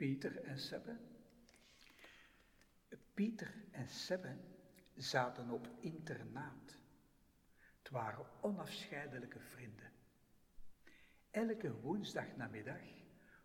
Pieter 0.00 0.44
en 0.44 0.58
Sebbe. 0.58 0.96
Pieter 3.14 3.54
en 3.70 3.88
Sebbe 3.88 4.36
zaten 4.96 5.50
op 5.50 5.68
internaat. 5.80 6.76
Het 7.78 7.90
waren 7.90 8.26
onafscheidelijke 8.40 9.40
vrienden. 9.40 9.92
Elke 11.30 11.80
woensdagnamiddag 11.80 12.80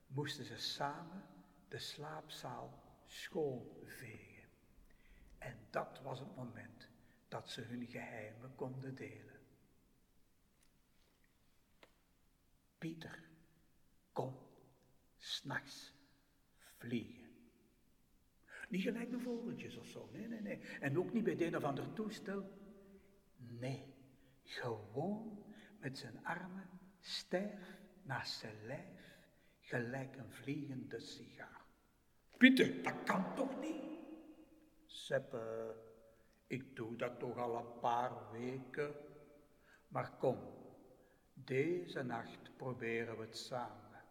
moesten 0.08 0.46
ze 0.46 0.58
samen 0.58 1.24
de 1.68 1.78
slaapzaal 1.78 2.84
schoonvegen. 3.06 4.50
En 5.38 5.58
dat 5.70 6.02
was 6.02 6.20
het 6.20 6.36
moment 6.36 6.90
dat 7.28 7.50
ze 7.50 7.62
hun 7.62 7.88
geheimen 7.88 8.56
konden 8.56 8.96
delen. 8.96 9.40
Pieter 12.78 13.30
kon 14.12 14.36
s'nachts 15.18 15.96
vliegen. 16.86 17.24
Niet 18.70 18.82
gelijk 18.82 19.10
de 19.10 19.20
vogeltjes 19.20 19.78
of 19.78 19.88
zo, 19.88 20.10
nee, 20.12 20.28
nee, 20.28 20.42
nee. 20.42 20.60
En 20.86 20.98
ook 20.98 21.14
niet 21.14 21.24
bij 21.24 21.42
een 21.42 21.56
of 21.56 21.64
ander 21.64 21.94
toestel. 21.94 22.50
Nee, 23.38 23.94
gewoon 24.44 25.44
met 25.80 25.98
zijn 25.98 26.26
armen 26.26 26.70
stijf 27.00 27.80
naast 28.02 28.40
zijn 28.40 28.66
lijf, 28.66 29.18
gelijk 29.60 30.16
een 30.16 30.32
vliegende 30.32 31.00
sigaar. 31.00 31.66
Pieter, 32.38 32.84
dat 32.84 33.04
kan 33.04 33.36
toch 33.36 33.60
niet? 33.60 33.84
Seppe, 34.86 35.76
ik 36.48 36.76
doe 36.76 36.96
dat 36.96 37.20
toch 37.20 37.38
al 37.38 37.58
een 37.58 37.80
paar 37.80 38.32
weken. 38.32 38.94
Maar 39.88 40.12
kom, 40.18 40.38
deze 41.34 42.04
nacht 42.04 42.58
proberen 42.58 43.18
we 43.18 43.24
het 43.24 43.38
samen. 43.38 44.04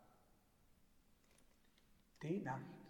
Die 2.18 2.42
nacht 2.42 2.84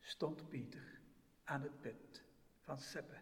stond 0.00 0.48
Pieter 0.48 1.00
aan 1.44 1.62
het 1.62 1.80
bed 1.80 2.19
van 2.70 2.78
Seppe. 2.78 3.18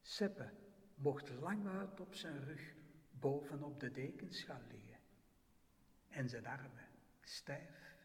Seppe 0.00 0.50
mocht 0.94 1.30
lang 1.30 1.66
uit 1.66 2.00
op 2.00 2.14
zijn 2.14 2.44
rug 2.44 2.74
bovenop 3.10 3.80
de 3.80 3.90
dekens 3.90 4.42
gaan 4.42 4.62
liggen 4.70 4.98
en 6.08 6.28
zijn 6.28 6.46
armen 6.46 6.88
stijf 7.20 7.96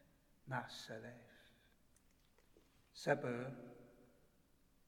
naast 0.44 0.84
zijn 0.84 1.00
lijf. 1.00 1.52
Seppe, 2.90 3.56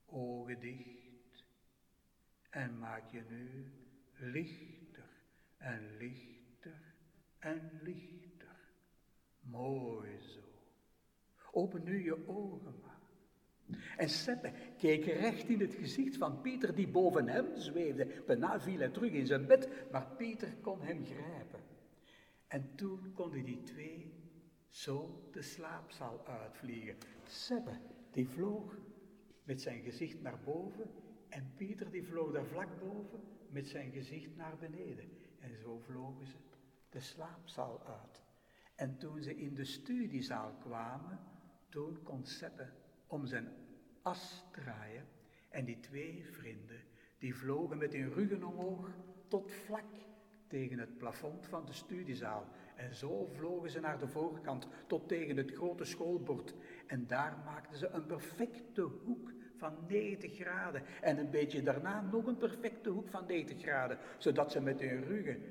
ogen 0.07 0.61
dicht 0.61 1.45
en 2.51 2.79
maak 2.79 3.11
je 3.11 3.23
nu 3.29 3.73
lichter 4.17 5.09
en 5.57 5.97
lichter 5.97 6.95
en 7.39 7.81
lichter. 7.83 8.57
Mooi 9.41 10.19
zo. 10.19 10.41
Open 11.51 11.83
nu 11.83 12.05
je 12.05 12.29
ogen 12.29 12.81
maar. 12.81 12.90
En 13.97 14.09
Seppe 14.09 14.53
keek 14.79 15.05
recht 15.05 15.49
in 15.49 15.61
het 15.61 15.75
gezicht 15.75 16.17
van 16.17 16.41
Pieter 16.41 16.75
die 16.75 16.89
boven 16.89 17.29
hem 17.29 17.47
zweefde. 17.57 18.23
Bijna 18.27 18.61
viel 18.61 18.79
hij 18.79 18.89
terug 18.89 19.13
in 19.13 19.27
zijn 19.27 19.47
bed, 19.47 19.69
maar 19.91 20.07
Pieter 20.17 20.55
kon 20.61 20.83
hem 20.83 21.05
grijpen. 21.05 21.61
En 22.47 22.75
toen 22.75 23.13
konden 23.15 23.45
die 23.45 23.63
twee 23.63 24.13
zo 24.69 25.29
de 25.33 25.43
slaapzaal 25.43 26.27
uitvliegen. 26.27 26.97
Seppe 27.27 27.81
die 28.11 28.29
vloog 28.29 28.79
met 29.45 29.61
zijn 29.61 29.83
gezicht 29.83 30.23
naar 30.23 30.39
boven 30.45 30.91
en 31.29 31.53
Pieter 31.57 31.91
die 31.91 32.05
vloog 32.07 32.33
daar 32.33 32.47
vlak 32.47 32.79
boven 32.79 33.21
met 33.49 33.67
zijn 33.67 33.93
gezicht 33.93 34.37
naar 34.37 34.57
beneden. 34.57 35.09
En 35.41 35.57
zo 35.63 35.79
vlogen 35.79 36.27
ze 36.27 36.37
de 36.91 37.01
slaapzaal 37.01 37.87
uit. 37.87 38.23
En 38.75 38.99
toen 38.99 39.23
ze 39.23 39.37
in 39.37 39.55
de 39.55 39.65
studiezaal 39.65 40.53
kwamen, 40.61 41.19
toen 41.69 42.03
kon 42.03 42.25
Seppe 42.25 42.69
om 43.07 43.27
zijn 43.27 43.49
as 44.03 44.45
draaien 44.51 45.05
en 45.49 45.65
die 45.65 45.81
twee 45.81 46.25
vrienden, 46.31 46.81
die 47.19 47.35
vlogen 47.35 47.79
met 47.79 47.93
hun 47.93 48.13
ruggen 48.13 48.45
omhoog 48.45 48.91
tot 49.29 49.53
vlak 49.53 49.85
tegen 50.47 50.79
het 50.79 50.99
plafond 50.99 51.47
van 51.47 51.67
de 51.67 51.73
studiezaal. 51.73 52.47
En 52.77 52.95
zo 52.95 53.27
vlogen 53.27 53.71
ze 53.71 53.81
naar 53.81 53.99
de 53.99 54.09
voorkant 54.09 54.69
tot 54.87 55.09
tegen 55.09 55.37
het 55.37 55.51
grote 55.51 55.85
schoolbord. 55.85 56.55
En 56.87 57.07
daar 57.07 57.39
maakten 57.45 57.77
ze 57.77 57.89
een 57.89 58.07
perfecte 58.07 58.83
hoek 58.83 59.33
van 59.57 59.75
90 59.89 60.35
graden. 60.35 60.83
En 61.01 61.19
een 61.19 61.31
beetje 61.31 61.63
daarna 61.63 62.01
nog 62.01 62.27
een 62.27 62.37
perfecte 62.37 62.91
hoek 62.91 63.09
van 63.09 63.27
90 63.27 63.61
graden. 63.61 63.99
Zodat 64.19 64.53
ze 64.53 64.61
met 64.61 64.81
hun 64.81 65.05
ruggen 65.05 65.43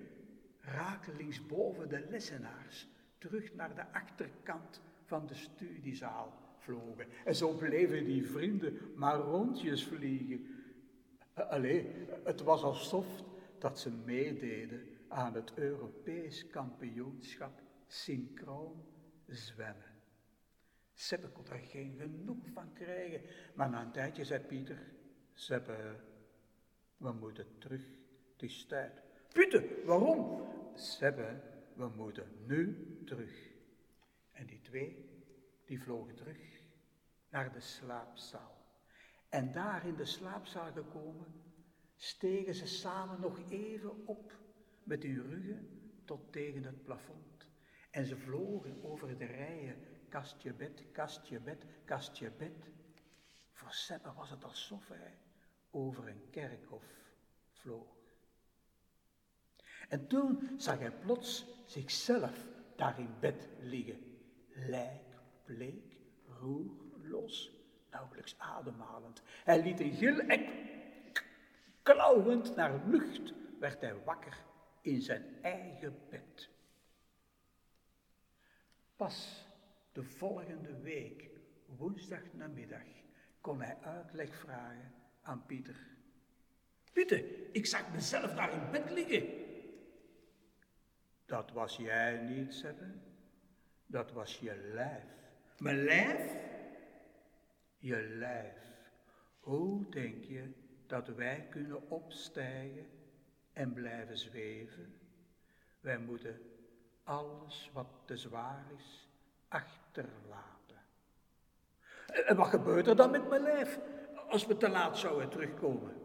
rakelings 0.60 1.46
boven 1.46 1.90
de 1.90 2.06
lessenaars 2.10 2.88
terug 3.18 3.54
naar 3.54 3.76
de 3.76 3.94
achterkant 3.94 4.82
van 5.04 5.28
de 5.28 5.36
studiezaal 5.36 6.49
vlogen. 6.70 7.08
En 7.26 7.36
zo 7.36 7.54
bleven 7.54 8.06
die 8.06 8.28
vrienden 8.28 8.80
maar 8.96 9.20
rondjes 9.20 9.86
vliegen. 9.86 10.48
Allee, 11.34 11.88
het 12.24 12.42
was 12.42 12.64
alsof 12.64 13.24
dat 13.58 13.80
ze 13.80 13.92
meededen 13.92 14.88
aan 15.08 15.34
het 15.34 15.52
Europees 15.56 16.48
kampioenschap 16.48 17.62
synchroon 17.88 18.86
zwemmen. 19.28 19.98
Seppe 20.94 21.28
kon 21.28 21.46
er 21.48 21.60
geen 21.60 21.96
genoeg 22.00 22.50
van 22.54 22.74
krijgen, 22.74 23.22
maar 23.54 23.70
na 23.70 23.82
een 23.82 23.92
tijdje 23.92 24.24
zei 24.24 24.40
Pieter, 24.40 24.92
Seppe, 25.34 25.96
we 26.98 27.12
moeten 27.12 27.46
terug, 27.58 27.82
het 28.32 28.44
is 28.44 28.66
tijd. 28.66 29.02
Pieter, 29.34 29.64
waarom? 29.86 30.48
Seppe, 30.76 31.42
we 31.76 31.88
moeten 31.96 32.28
nu 32.46 32.88
terug. 33.06 33.48
En 34.32 34.46
die 34.46 34.62
twee, 34.62 35.10
die 35.66 35.82
vlogen 35.82 36.16
terug 36.16 36.49
naar 37.30 37.54
de 37.54 37.60
slaapzaal. 37.60 38.58
En 39.30 39.52
daar 39.52 39.86
in 39.86 39.96
de 39.96 40.06
slaapzaal 40.06 40.72
gekomen, 40.72 41.42
stegen 41.96 42.56
ze 42.56 42.68
samen 42.68 43.22
nog 43.22 43.40
even 43.50 44.08
op 44.08 44.38
met 44.84 45.04
hun 45.04 45.22
ruggen 45.22 45.92
tot 46.06 46.32
tegen 46.32 46.64
het 46.64 46.84
plafond. 46.84 47.48
En 47.92 48.06
ze 48.06 48.18
vlogen 48.18 48.84
over 48.84 49.18
de 49.18 49.26
rijen, 49.26 49.76
kastje 50.10 50.54
bed, 50.54 50.92
kastje 50.92 51.40
bed, 51.40 51.66
kastje 51.86 52.32
bed. 52.32 52.70
Voor 53.52 53.72
Seppe 53.72 54.14
was 54.14 54.30
het 54.30 54.44
alsof 54.44 54.88
hij 54.88 55.18
over 55.72 56.08
een 56.08 56.30
kerkhof 56.30 56.86
vloog. 57.52 57.98
En 59.90 60.08
toen 60.08 60.50
zag 60.58 60.80
hij 60.80 60.92
plots 60.92 61.46
zichzelf 61.66 62.48
daar 62.76 63.00
in 63.00 63.20
bed 63.20 63.50
liggen, 63.60 64.18
lijk, 64.50 65.18
bleek, 65.46 65.90
roerloos, 67.10 67.52
nauwelijks 67.92 68.36
ademhalend. 68.38 69.22
Hij 69.44 69.64
liet 69.64 69.80
een 69.80 69.94
gil 69.94 70.20
en 70.20 70.46
klauwend 71.84 72.56
naar 72.56 72.82
lucht 72.88 73.34
werd 73.60 73.82
hij 73.82 73.96
wakker 74.04 74.38
in 74.82 75.02
zijn 75.02 75.24
eigen 75.42 76.00
bed. 76.10 76.50
Pas 78.96 79.46
de 79.92 80.04
volgende 80.04 80.80
week, 80.80 81.30
woensdag 81.66 82.34
namiddag, 82.34 82.88
kon 83.42 83.62
hij 83.62 83.78
uitleg 83.82 84.36
vragen 84.36 84.94
aan 85.22 85.46
Pieter. 85.46 85.88
Pieter, 86.92 87.24
ik 87.52 87.66
zag 87.66 87.92
mezelf 87.92 88.34
daar 88.34 88.54
in 88.54 88.72
bed 88.72 88.90
liggen. 88.90 89.48
Dat 91.26 91.52
was 91.52 91.76
jij 91.76 92.18
niet, 92.18 92.54
Sebbe. 92.54 92.94
Dat 93.86 94.12
was 94.12 94.40
je 94.40 94.56
lijf. 94.74 95.04
Mijn 95.58 95.84
lijf? 95.84 96.50
Je 97.80 98.02
lijf. 98.02 98.92
Hoe 99.40 99.90
denk 99.90 100.24
je 100.24 100.52
dat 100.88 101.08
wij 101.08 101.48
kunnen 101.50 101.90
opstijgen 101.90 102.88
en 103.54 103.74
blijven 103.74 104.18
zweven? 104.18 105.00
Wij 105.80 105.98
moeten 105.98 106.42
alles 107.04 107.70
wat 107.74 107.88
te 108.06 108.18
zwaar 108.18 108.66
is 108.78 109.08
achterlaten. 109.48 110.82
En 112.26 112.36
wat 112.36 112.48
gebeurt 112.48 112.88
er 112.88 112.96
dan 112.96 113.12
met 113.12 113.30
mijn 113.30 113.42
lijf 113.42 113.80
als 114.28 114.46
we 114.46 114.58
te 114.58 114.70
laat 114.70 114.98
zouden 114.98 115.30
terugkomen? 115.30 115.96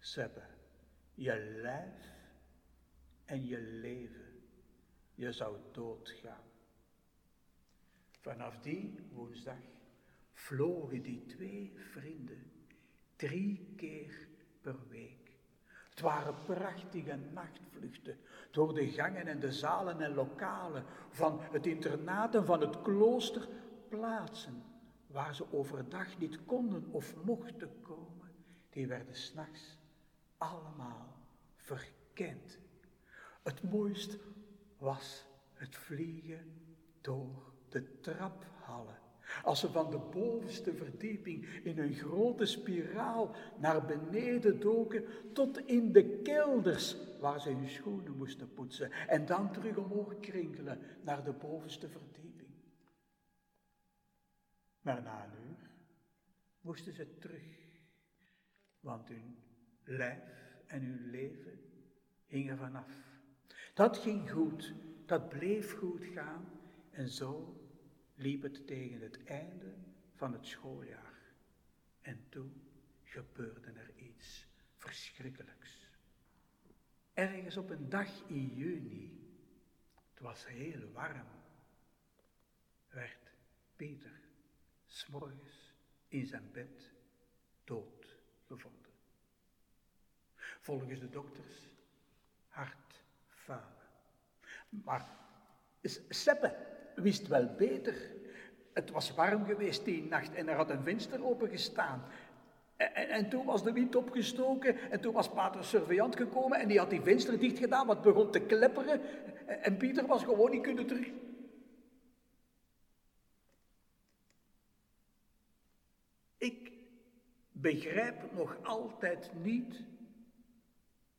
Sebbe, 0.00 0.42
je 1.14 1.36
lijf 1.38 2.10
en 3.24 3.46
je 3.46 3.60
leven. 3.60 4.42
Je 5.14 5.32
zou 5.32 5.56
doodgaan. 5.72 6.50
Vanaf 8.20 8.58
die 8.58 9.08
woensdag 9.10 9.71
vlogen 10.42 11.02
die 11.02 11.24
twee 11.26 11.72
vrienden 11.76 12.52
drie 13.16 13.72
keer 13.76 14.28
per 14.60 14.76
week. 14.88 15.36
Het 15.90 16.00
waren 16.00 16.44
prachtige 16.44 17.18
nachtvluchten 17.32 18.18
door 18.50 18.74
de 18.74 18.90
gangen 18.90 19.26
en 19.26 19.40
de 19.40 19.52
zalen 19.52 20.00
en 20.00 20.14
lokalen 20.14 20.84
van 21.10 21.40
het 21.40 21.66
internaat 21.66 22.34
en 22.34 22.44
van 22.44 22.60
het 22.60 22.82
klooster, 22.82 23.48
plaatsen 23.88 24.62
waar 25.06 25.34
ze 25.34 25.52
overdag 25.52 26.18
niet 26.18 26.44
konden 26.44 26.88
of 26.90 27.16
mochten 27.24 27.80
komen, 27.82 28.30
die 28.70 28.86
werden 28.86 29.16
s'nachts 29.16 29.78
allemaal 30.38 31.16
verkend 31.56 32.60
het 33.42 33.62
mooist 33.62 34.18
was 34.78 35.26
het 35.52 35.76
vliegen 35.76 36.62
door 37.00 37.52
de 37.68 38.00
traphallen. 38.00 39.01
Als 39.42 39.60
ze 39.60 39.68
van 39.70 39.90
de 39.90 39.98
bovenste 39.98 40.74
verdieping 40.74 41.46
in 41.62 41.78
een 41.78 41.94
grote 41.94 42.46
spiraal 42.46 43.34
naar 43.58 43.84
beneden 43.84 44.60
doken 44.60 45.04
tot 45.32 45.58
in 45.58 45.92
de 45.92 46.20
kelders 46.22 46.96
waar 47.20 47.40
ze 47.40 47.50
hun 47.50 47.68
schoenen 47.68 48.16
moesten 48.16 48.52
poetsen 48.52 48.90
en 48.90 49.26
dan 49.26 49.52
terug 49.52 49.76
omhoog 49.76 50.20
krinkelen 50.20 50.78
naar 51.02 51.24
de 51.24 51.32
bovenste 51.32 51.88
verdieping. 51.88 52.50
Maar 54.80 55.02
na 55.02 55.24
een 55.24 55.48
uur 55.48 55.70
moesten 56.60 56.92
ze 56.92 57.18
terug, 57.18 57.42
want 58.80 59.08
hun 59.08 59.36
lijf 59.84 60.62
en 60.66 60.82
hun 60.82 61.10
leven 61.10 61.60
hingen 62.26 62.58
vanaf. 62.58 62.90
Dat 63.74 63.96
ging 63.96 64.30
goed, 64.30 64.74
dat 65.06 65.28
bleef 65.28 65.78
goed 65.78 66.04
gaan 66.04 66.48
en 66.90 67.08
zo 67.08 67.61
liep 68.14 68.42
het 68.42 68.66
tegen 68.66 69.00
het 69.00 69.24
einde 69.24 69.74
van 70.14 70.32
het 70.32 70.46
schooljaar. 70.46 71.20
En 72.00 72.26
toen 72.28 72.62
gebeurde 73.04 73.72
er 73.72 73.90
iets 73.96 74.46
verschrikkelijks. 74.76 75.90
Ergens 77.14 77.56
op 77.56 77.70
een 77.70 77.88
dag 77.88 78.28
in 78.28 78.54
juni, 78.54 79.30
het 80.10 80.20
was 80.20 80.46
heel 80.46 80.92
warm, 80.92 81.26
werd 82.90 83.32
Pieter 83.76 84.20
s'morgens 84.86 85.74
in 86.08 86.26
zijn 86.26 86.50
bed 86.52 86.92
dood 87.64 88.16
gevonden. 88.46 88.92
Volgens 90.60 91.00
de 91.00 91.10
dokters 91.10 91.68
hartfalen. 92.48 93.86
Maar 94.68 95.20
Seppe 96.08 96.72
wist 96.94 97.28
wel 97.28 97.54
beter. 97.56 98.10
Het 98.72 98.90
was 98.90 99.14
warm 99.14 99.44
geweest 99.44 99.84
die 99.84 100.02
nacht 100.02 100.34
en 100.34 100.48
er 100.48 100.56
had 100.56 100.70
een 100.70 100.82
venster 100.82 101.24
opengestaan. 101.24 102.04
En, 102.76 102.94
en, 102.94 103.08
en, 103.08 103.28
toen 103.28 103.44
was 103.44 103.62
de 103.62 103.72
wind 103.72 103.94
opgestoken 103.96 104.90
en 104.90 105.00
toen 105.00 105.12
was 105.12 105.28
pater 105.30 105.64
surveillant 105.64 106.16
gekomen 106.16 106.58
en 106.58 106.68
die 106.68 106.78
had 106.78 106.90
die 106.90 107.00
venster 107.00 107.38
dicht 107.38 107.58
gedaan, 107.58 107.86
wat 107.86 108.02
begon 108.02 108.30
te 108.30 108.40
klepperen. 108.40 109.00
En 109.46 109.76
Pieter 109.76 110.06
was 110.06 110.24
gewoon 110.24 110.50
niet 110.50 110.62
kunnen 110.62 110.86
terug. 110.86 111.10
Ik 116.38 116.72
begrijp 117.52 118.32
nog 118.32 118.56
altijd 118.62 119.30
niet, 119.42 119.82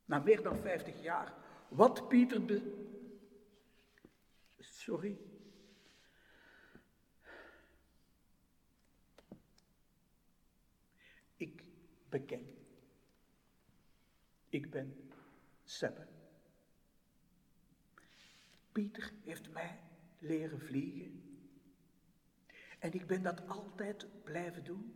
na 0.04 0.18
meer 0.18 0.42
dan 0.42 0.58
50 0.60 1.02
jaar, 1.02 1.32
wat 1.68 2.08
Pieter. 2.08 2.62
Sorry. 4.58 5.18
Beken. 12.14 12.46
Ik 14.48 14.70
ben 14.70 15.10
Seppe. 15.64 16.06
Pieter 18.72 19.12
heeft 19.24 19.50
mij 19.50 19.80
leren 20.18 20.60
vliegen. 20.60 21.38
En 22.78 22.92
ik 22.92 23.06
ben 23.06 23.22
dat 23.22 23.48
altijd 23.48 24.24
blijven 24.24 24.64
doen. 24.64 24.94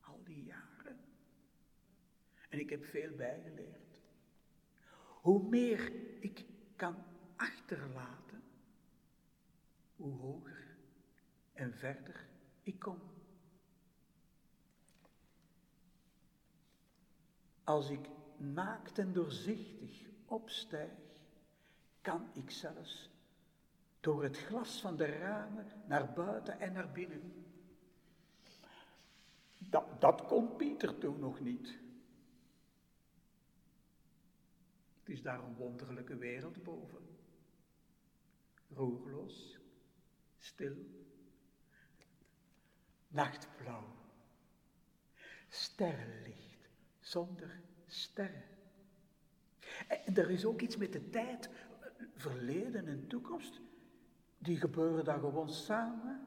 Al 0.00 0.20
die 0.24 0.44
jaren. 0.44 1.00
En 2.48 2.58
ik 2.58 2.70
heb 2.70 2.84
veel 2.84 3.14
bijgeleerd. 3.14 4.00
Hoe 5.20 5.48
meer 5.48 5.92
ik 6.20 6.44
kan 6.76 7.04
achterlaten, 7.36 8.42
hoe 9.96 10.18
hoger 10.18 10.76
en 11.52 11.74
verder 11.74 12.28
ik 12.62 12.78
kom. 12.78 13.11
Als 17.72 17.90
ik 17.90 18.08
naakt 18.36 18.98
en 18.98 19.12
doorzichtig 19.12 20.06
opstijg, 20.24 20.90
kan 22.00 22.30
ik 22.32 22.50
zelfs 22.50 23.10
door 24.00 24.22
het 24.22 24.38
glas 24.38 24.80
van 24.80 24.96
de 24.96 25.06
ramen 25.06 25.66
naar 25.86 26.12
buiten 26.12 26.60
en 26.60 26.72
naar 26.72 26.92
binnen. 26.92 27.46
Dat, 29.58 30.00
dat 30.00 30.26
kon 30.26 30.56
Pieter 30.56 30.98
toen 30.98 31.18
nog 31.18 31.40
niet. 31.40 31.78
Het 34.98 35.08
is 35.08 35.22
daar 35.22 35.42
een 35.42 35.54
wonderlijke 35.54 36.16
wereld 36.16 36.62
boven. 36.62 37.18
Roerloos, 38.68 39.58
stil, 40.38 40.76
nachtblauw, 43.08 43.94
sterrenlicht 45.48 46.51
zonder 47.02 47.60
sterren. 47.86 48.44
En 49.88 50.16
er 50.16 50.30
is 50.30 50.44
ook 50.44 50.60
iets 50.60 50.76
met 50.76 50.92
de 50.92 51.10
tijd, 51.10 51.50
verleden 52.14 52.86
en 52.86 53.06
toekomst, 53.06 53.60
die 54.38 54.56
gebeuren 54.56 55.04
daar 55.04 55.18
gewoon 55.18 55.50
samen. 55.50 56.26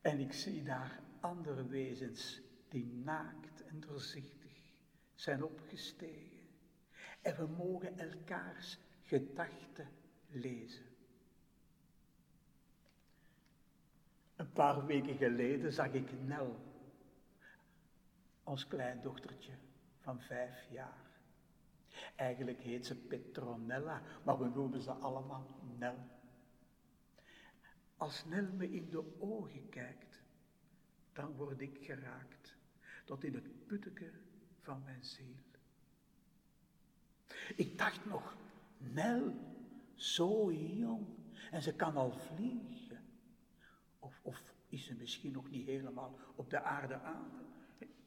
En 0.00 0.20
ik 0.20 0.32
zie 0.32 0.62
daar 0.62 1.00
andere 1.20 1.66
wezens 1.66 2.40
die 2.68 2.86
naakt 2.86 3.64
en 3.64 3.80
doorzichtig 3.80 4.74
zijn 5.14 5.42
opgestegen. 5.42 6.40
En 7.22 7.36
we 7.36 7.46
mogen 7.46 7.98
elkaars 7.98 8.78
gedachten 9.02 9.88
lezen. 10.28 10.84
Een 14.36 14.52
paar 14.52 14.86
weken 14.86 15.16
geleden 15.16 15.72
zag 15.72 15.92
ik 15.92 16.24
Nel 16.26 16.71
ons 18.44 18.66
kleindochtertje 18.66 19.52
van 20.00 20.20
vijf 20.20 20.66
jaar. 20.70 21.10
Eigenlijk 22.16 22.60
heet 22.60 22.86
ze 22.86 22.96
Petronella, 22.96 24.02
maar 24.24 24.38
we 24.38 24.48
noemen 24.48 24.82
ze 24.82 24.90
allemaal 24.90 25.46
Nel. 25.78 25.96
Als 27.96 28.24
Nel 28.24 28.52
me 28.52 28.70
in 28.70 28.90
de 28.90 29.20
ogen 29.20 29.68
kijkt, 29.68 30.22
dan 31.12 31.36
word 31.36 31.60
ik 31.60 31.78
geraakt 31.80 32.54
tot 33.04 33.24
in 33.24 33.34
het 33.34 33.66
putteke 33.66 34.10
van 34.60 34.82
mijn 34.84 35.04
ziel. 35.04 35.36
Ik 37.56 37.78
dacht 37.78 38.04
nog, 38.04 38.36
Nel, 38.78 39.34
zo 39.94 40.52
jong, 40.52 41.06
en 41.50 41.62
ze 41.62 41.74
kan 41.74 41.96
al 41.96 42.12
vliegen. 42.12 43.00
Of, 43.98 44.20
of 44.22 44.54
is 44.68 44.84
ze 44.84 44.94
misschien 44.94 45.32
nog 45.32 45.50
niet 45.50 45.66
helemaal 45.66 46.18
op 46.34 46.50
de 46.50 46.62
aarde 46.62 47.00
aan? 47.00 47.51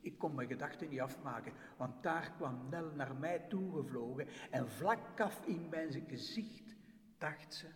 Ik 0.06 0.18
kon 0.18 0.36
mijn 0.36 0.48
gedachten 0.48 0.90
niet 0.90 1.00
afmaken, 1.00 1.54
want 1.78 2.04
daar 2.04 2.32
kwam 2.32 2.70
Nel 2.70 2.92
naar 2.92 3.16
mij 3.16 3.40
toegevlogen 3.40 4.28
en 4.52 4.70
vlak 4.70 5.20
af 5.20 5.46
in 5.46 5.70
mijn 5.70 5.92
gezicht 6.08 6.76
dacht 7.18 7.54
ze, 7.54 7.68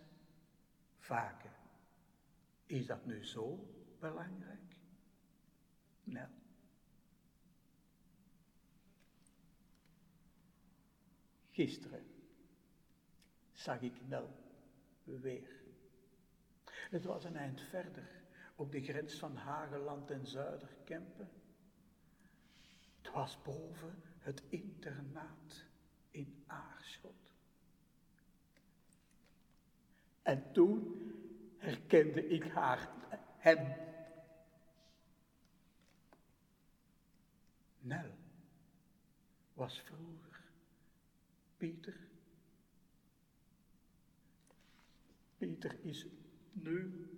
vaker, 0.98 1.50
is 2.66 2.86
dat 2.86 3.06
nu 3.06 3.24
zo 3.24 3.74
belangrijk? 3.98 4.76
Nel. 6.04 6.28
Gisteren 11.50 12.06
zag 13.52 13.80
ik 13.80 14.06
Nel 14.06 14.28
weer. 15.04 15.62
Het 16.90 17.04
was 17.04 17.24
een 17.24 17.36
eind 17.36 17.60
verder, 17.60 18.24
op 18.54 18.72
de 18.72 18.82
grens 18.82 19.18
van 19.18 19.36
Hageland 19.36 20.10
en 20.10 20.26
Zuiderkempen. 20.26 21.39
Het 23.02 23.12
was 23.12 23.42
boven 23.42 24.02
het 24.18 24.42
internaat 24.48 25.64
in 26.10 26.42
Aarschot. 26.46 27.32
En 30.22 30.52
toen 30.52 31.12
herkende 31.56 32.28
ik 32.28 32.44
haar, 32.44 32.88
hem. 33.38 33.76
Nel 37.78 38.10
was 39.52 39.80
vroeger 39.80 40.42
Pieter. 41.56 42.08
Pieter 45.36 45.78
is 45.82 46.06
nu 46.52 47.08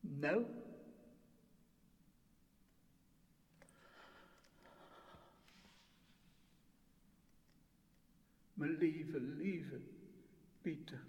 Nel. 0.00 0.67
Mijn 8.58 8.78
lieve, 8.78 9.20
lieve 9.20 9.80
Pieter 10.62 11.07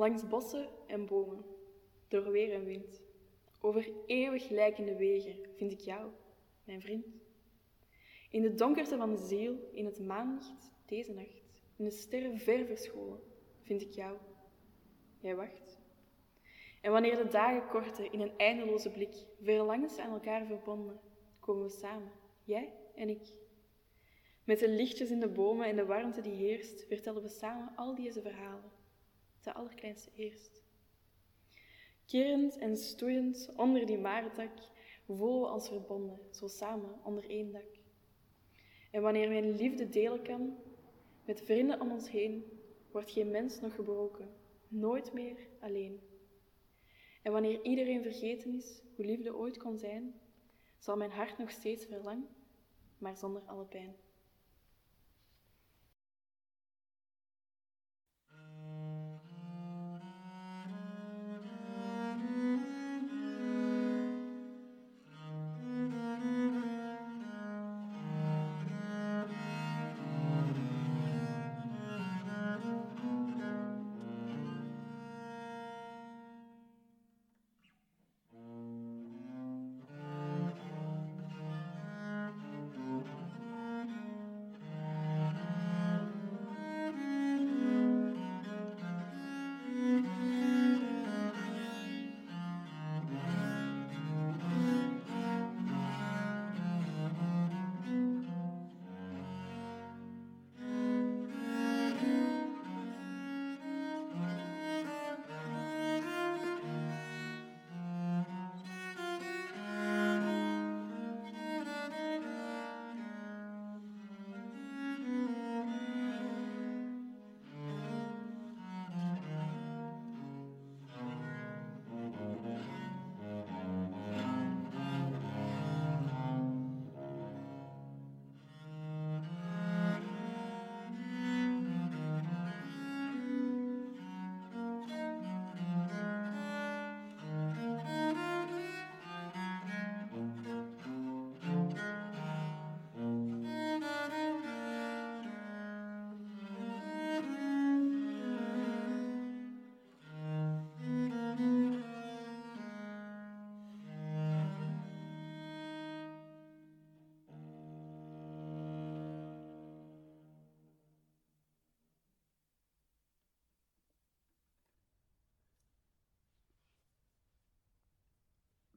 Langs 0.00 0.28
bossen 0.28 0.68
en 0.86 1.06
bomen, 1.06 1.44
door 2.08 2.30
weer 2.30 2.52
en 2.52 2.64
wind, 2.64 3.02
over 3.60 3.90
eeuwig 4.06 4.48
lijkende 4.48 4.96
wegen 4.96 5.36
vind 5.56 5.72
ik 5.72 5.80
jou, 5.80 6.10
mijn 6.64 6.80
vriend. 6.80 7.06
In 8.30 8.42
de 8.42 8.54
donkerte 8.54 8.96
van 8.96 9.10
de 9.10 9.26
ziel, 9.26 9.68
in 9.72 9.84
het 9.84 9.98
maanlicht 9.98 10.72
deze 10.86 11.12
nacht, 11.12 11.42
in 11.76 11.84
de 11.84 11.90
sterren 11.90 12.38
ver 12.38 12.66
verscholen, 12.66 13.20
vind 13.62 13.82
ik 13.82 13.90
jou. 13.90 14.16
Jij 15.18 15.36
wacht. 15.36 15.78
En 16.80 16.92
wanneer 16.92 17.16
de 17.16 17.28
dagen 17.28 17.68
korten 17.68 18.12
in 18.12 18.20
een 18.20 18.36
eindeloze 18.36 18.90
blik, 18.90 19.14
verlangens 19.40 19.98
aan 19.98 20.12
elkaar 20.12 20.46
verbonden, 20.46 21.00
komen 21.40 21.62
we 21.62 21.70
samen, 21.70 22.12
jij 22.44 22.72
en 22.94 23.08
ik. 23.08 23.32
Met 24.44 24.58
de 24.58 24.68
lichtjes 24.68 25.10
in 25.10 25.20
de 25.20 25.28
bomen 25.28 25.66
en 25.66 25.76
de 25.76 25.86
warmte 25.86 26.20
die 26.20 26.34
heerst, 26.34 26.84
vertellen 26.88 27.22
we 27.22 27.28
samen 27.28 27.72
al 27.76 27.94
deze 27.94 28.20
verhalen, 28.20 28.78
de 29.40 29.52
allerkleinste 29.52 30.10
eerst. 30.14 30.62
Kerend 32.06 32.58
en 32.58 32.76
stoeiend 32.76 33.50
onder 33.56 33.86
die 33.86 33.98
marentak 33.98 34.50
voelen 35.06 35.40
we 35.40 35.52
ons 35.52 35.68
verbonden, 35.68 36.18
zo 36.30 36.46
samen 36.46 37.04
onder 37.04 37.30
één 37.30 37.52
dak. 37.52 37.78
En 38.90 39.02
wanneer 39.02 39.28
mijn 39.28 39.56
liefde 39.56 39.88
delen 39.88 40.22
kan, 40.22 40.56
met 41.24 41.42
vrienden 41.42 41.80
om 41.80 41.90
ons 41.90 42.10
heen, 42.10 42.44
wordt 42.90 43.10
geen 43.10 43.30
mens 43.30 43.60
nog 43.60 43.74
gebroken, 43.74 44.28
nooit 44.68 45.12
meer 45.12 45.36
alleen. 45.60 46.00
En 47.22 47.32
wanneer 47.32 47.62
iedereen 47.62 48.02
vergeten 48.02 48.54
is 48.54 48.82
hoe 48.96 49.04
liefde 49.04 49.36
ooit 49.36 49.56
kon 49.56 49.78
zijn, 49.78 50.20
zal 50.78 50.96
mijn 50.96 51.10
hart 51.10 51.38
nog 51.38 51.50
steeds 51.50 51.84
verlangen, 51.84 52.28
maar 52.98 53.16
zonder 53.16 53.42
alle 53.42 53.64
pijn. 53.64 53.96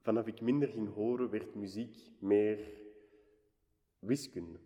Vanaf 0.04 0.26
ik 0.26 0.40
minder 0.40 0.68
ging 0.68 0.94
horen, 0.94 1.30
werd 1.30 1.54
muziek 1.54 1.96
meer 2.18 2.70
wiskunde. 3.98 4.58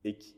Ik 0.00 0.34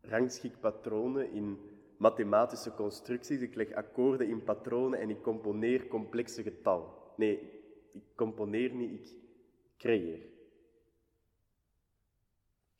rangschik 0.00 0.60
patronen 0.60 1.32
in 1.32 1.58
mathematische 1.96 2.74
constructies, 2.74 3.40
ik 3.40 3.54
leg 3.54 3.72
akkoorden 3.72 4.28
in 4.28 4.44
patronen 4.44 4.98
en 4.98 5.10
ik 5.10 5.22
componeer 5.22 5.86
complexe 5.86 6.42
getallen. 6.42 6.88
Nee, 7.16 7.40
ik 7.92 8.02
componeer 8.14 8.74
niet, 8.74 8.92
ik 8.92 9.16
creëer. 9.76 10.26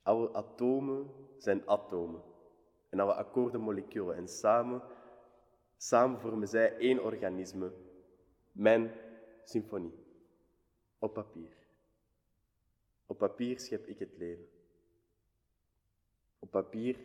Alle 0.02 0.32
atomen 0.32 1.10
zijn 1.36 1.68
atomen 1.68 2.22
en 2.88 3.00
alle 3.00 3.14
akkoorden 3.14 3.60
moleculen 3.60 4.16
en 4.16 4.28
samen, 4.28 4.82
samen 5.76 6.20
vormen 6.20 6.48
zij 6.48 6.76
één 6.76 7.04
organisme, 7.04 7.72
mijn 8.52 8.90
symfonie. 9.50 9.98
Op 10.98 11.14
papier. 11.14 11.52
Op 13.06 13.18
papier 13.18 13.60
schep 13.60 13.86
ik 13.86 13.98
het 13.98 14.16
leven. 14.16 14.48
Op 16.38 16.50
papier 16.50 16.96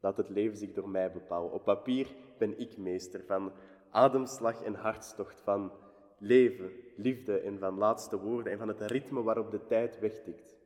laat 0.00 0.16
het 0.16 0.28
leven 0.28 0.56
zich 0.56 0.72
door 0.72 0.88
mij 0.88 1.12
bepalen. 1.12 1.52
Op 1.52 1.64
papier 1.64 2.14
ben 2.38 2.58
ik 2.58 2.76
meester 2.76 3.24
van 3.24 3.52
ademslag 3.90 4.62
en 4.62 4.74
hartstocht, 4.74 5.40
van 5.40 5.72
leven, 6.18 6.72
liefde 6.96 7.38
en 7.38 7.58
van 7.58 7.78
laatste 7.78 8.20
woorden 8.20 8.52
en 8.52 8.58
van 8.58 8.68
het 8.68 8.80
ritme 8.80 9.22
waarop 9.22 9.50
de 9.50 9.66
tijd 9.66 9.98
wegtikt. 9.98 10.56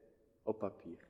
Op 0.43 0.59
papier. 0.59 1.09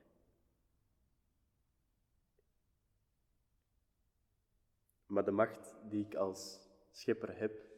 Maar 5.05 5.25
de 5.25 5.31
macht 5.31 5.75
die 5.89 6.05
ik 6.05 6.15
als 6.15 6.59
schepper 6.91 7.37
heb, 7.37 7.70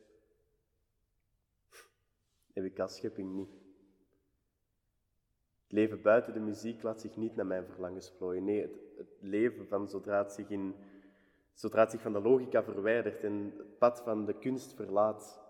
heb 2.53 2.63
ik 2.63 2.79
als 2.79 2.95
schepping 2.95 3.33
niet. 3.33 3.51
Het 5.63 5.71
leven 5.71 6.01
buiten 6.01 6.33
de 6.33 6.39
muziek 6.39 6.83
laat 6.83 7.01
zich 7.01 7.15
niet 7.15 7.35
naar 7.35 7.45
mijn 7.45 7.65
verlangens 7.65 8.13
vlooien. 8.17 8.43
Nee, 8.43 8.61
het, 8.61 8.71
het 8.97 9.07
leven 9.19 9.67
van 9.67 9.89
zodra 9.89 10.17
het, 10.17 10.31
zich 10.31 10.49
in, 10.49 10.75
zodra 11.53 11.81
het 11.81 11.91
zich 11.91 12.01
van 12.01 12.13
de 12.13 12.21
logica 12.21 12.63
verwijdert 12.63 13.23
en 13.23 13.53
het 13.57 13.77
pad 13.77 14.01
van 14.01 14.25
de 14.25 14.39
kunst 14.39 14.73
verlaat, 14.73 15.41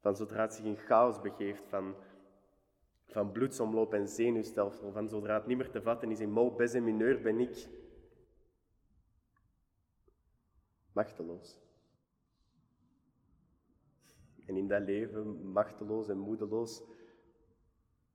van 0.00 0.16
zodra 0.16 0.42
het 0.42 0.54
zich 0.54 0.64
in 0.64 0.76
chaos 0.76 1.20
begeeft, 1.20 1.68
van, 1.68 1.94
van 3.06 3.32
bloedsomloop 3.32 3.94
en 3.94 4.08
zenuwstelsel, 4.08 4.92
van 4.92 5.08
zodra 5.08 5.34
het 5.34 5.46
niet 5.46 5.56
meer 5.56 5.70
te 5.70 5.82
vatten 5.82 6.10
is 6.10 6.20
in 6.20 6.30
mol, 6.30 6.54
bes 6.54 6.74
en 6.74 6.84
mineur, 6.84 7.22
ben 7.22 7.40
ik 7.40 7.68
machteloos. 10.92 11.63
En 14.46 14.56
in 14.56 14.68
dat 14.68 14.82
leven, 14.82 15.52
machteloos 15.52 16.08
en 16.08 16.18
moedeloos, 16.18 16.82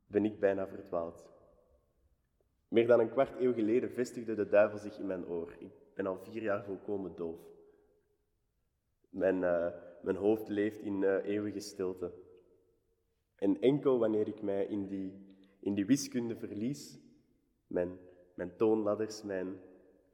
ben 0.08 0.26
ik 0.26 0.40
bijna 0.40 0.68
verdwaald. 0.68 1.28
Meer 2.68 2.88
dan 2.88 3.00
een 3.00 3.12
kwart 3.12 3.40
eeuw 3.40 3.54
geleden 3.54 3.92
vestigde 3.92 4.36
de 4.36 4.50
duivel 4.50 4.78
zich 4.78 5.00
in 5.00 5.06
mijn 5.06 5.26
oor. 5.26 5.56
Ik 5.60 5.72
ben 5.94 6.06
al 6.06 6.18
vier 6.18 6.42
jaar 6.42 6.64
volkomen 6.64 7.16
doof. 7.16 7.40
Mijn, 9.10 9.36
uh, 9.36 9.68
mijn 10.02 10.16
hoofd 10.16 10.48
leeft 10.48 10.80
in 10.80 11.02
uh, 11.02 11.26
eeuwige 11.26 11.60
stilte. 11.60 12.14
En 13.36 13.60
enkel 13.60 14.00
wanneer 14.00 14.28
ik 14.28 14.42
mij 14.42 14.66
in 14.66 14.88
die, 14.88 15.36
in 15.60 15.74
die 15.74 15.86
wiskunde 15.86 16.36
verlies, 16.36 17.00
mijn, 17.68 17.98
mijn 18.36 18.56
toonladders, 18.56 19.24
mijn 19.24 19.60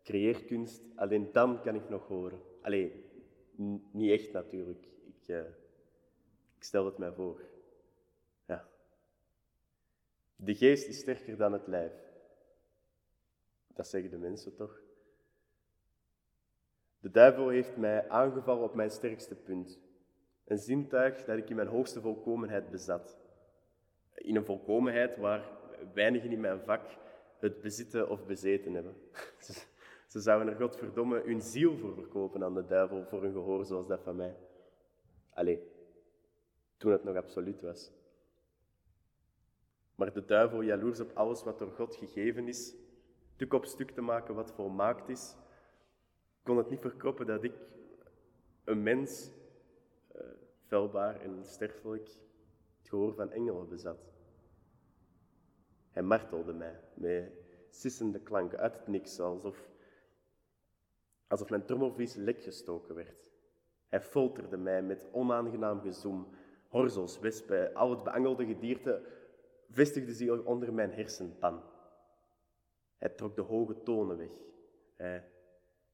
creëerkunst, 0.04 0.90
alleen 0.96 1.32
dan 1.32 1.62
kan 1.62 1.76
ik 1.76 1.90
nog 1.90 2.08
horen. 2.08 2.40
Alleen, 2.62 2.92
niet 3.92 4.12
echt 4.12 4.32
natuurlijk. 4.32 4.88
Ik, 5.06 5.28
uh, 5.28 5.42
ik 6.56 6.64
stel 6.64 6.86
het 6.86 6.98
mij 6.98 7.12
voor. 7.12 7.42
Ja. 8.46 8.68
De 10.36 10.56
geest 10.56 10.88
is 10.88 11.00
sterker 11.00 11.38
dan 11.38 11.54
het 11.54 11.68
lijf. 11.68 11.94
Dat 13.68 13.88
zeggen 13.88 14.10
de 14.10 14.18
mensen 14.18 14.56
toch? 14.56 14.82
De 17.00 17.12
duivel 17.12 17.50
heeft 17.50 17.78
mij 17.78 18.10
aangevallen 18.10 18.64
op 18.64 18.76
mijn 18.76 18.92
sterkste 18.92 19.36
punt. 19.36 19.80
Een 20.46 20.58
zintuig 20.58 21.26
dat 21.26 21.38
ik 21.38 21.50
in 21.50 21.56
mijn 21.56 21.68
hoogste 21.68 22.02
volkomenheid 22.02 22.70
bezat. 22.70 23.18
In 24.14 24.36
een 24.36 24.46
volkomenheid 24.46 25.18
waar 25.18 25.50
weinigen 25.94 26.32
in 26.32 26.40
mijn 26.40 26.60
vak 26.60 26.82
het 27.40 27.62
bezitten 27.62 28.10
of 28.10 28.26
bezeten 28.26 28.74
hebben. 28.74 28.96
Ze 30.08 30.20
zouden 30.20 30.54
er 30.54 30.60
godverdomme 30.60 31.22
hun 31.26 31.42
ziel 31.42 31.78
voor 31.78 31.94
verkopen 31.94 32.44
aan 32.44 32.54
de 32.54 32.66
duivel 32.66 33.06
voor 33.06 33.24
een 33.24 33.32
gehoor 33.32 33.66
zoals 33.66 33.88
dat 33.88 34.02
van 34.04 34.16
mij. 34.16 34.36
Allee, 35.34 35.75
toen 36.86 36.94
het 36.94 37.04
nog 37.04 37.16
absoluut 37.16 37.62
was. 37.62 37.92
Maar 39.96 40.14
de 40.14 40.26
duivel, 40.26 40.62
jaloers 40.62 41.00
op 41.00 41.12
alles 41.14 41.44
wat 41.44 41.60
door 41.60 41.72
God 41.72 41.96
gegeven 41.96 42.48
is, 42.48 42.76
stuk 43.34 43.54
op 43.54 43.66
stuk 43.66 43.92
te 43.92 44.02
maken 44.02 44.36
wat 44.36 44.52
volmaakt 44.52 45.10
is, 45.10 45.36
kon 46.44 46.58
het 46.58 46.70
niet 46.70 46.82
verkroppen 46.82 47.26
dat 47.26 47.44
ik, 47.44 47.54
een 48.64 48.84
mens, 48.84 49.32
uh, 50.16 50.22
velbaar 50.66 51.22
en 51.22 51.46
sterfelijk, 51.46 52.08
het 52.78 52.90
gehoor 52.90 53.14
van 53.14 53.32
engelen 53.32 53.70
bezat. 53.70 54.14
Hij 55.90 56.04
martelde 56.04 56.54
mij 56.54 56.80
met 56.94 57.32
sissende 57.70 58.20
klanken 58.20 58.60
uit 58.60 58.76
het 58.76 58.88
niks, 58.88 59.20
alsof, 59.20 59.70
alsof 61.28 61.50
mijn 61.50 61.66
trommelvlies 61.66 62.16
lek 62.16 62.44
gestoken 62.44 62.96
werd. 62.96 63.32
Hij 63.88 64.02
folterde 64.02 64.58
mij 64.58 64.84
met 64.84 65.08
onaangenaam 65.12 65.82
gezoem, 65.82 66.36
horzels, 66.76 67.20
wespen, 67.20 67.74
al 67.74 67.90
het 67.90 68.04
beangelde 68.04 68.46
gedierte 68.46 69.02
vestigde 69.70 70.14
zich 70.14 70.44
onder 70.44 70.74
mijn 70.74 70.92
hersenpan. 70.92 71.64
Hij 72.98 73.10
trok 73.10 73.36
de 73.36 73.42
hoge 73.42 73.84
tonen 73.84 74.18
weg. 74.18 74.32
Hij 74.96 75.24